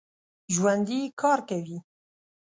[0.53, 1.77] ژوندي کار کوي